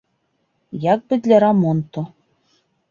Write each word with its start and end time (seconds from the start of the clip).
Як 0.93 0.99
бы 1.11 1.21
для 1.29 1.37
рамонту. 1.47 2.07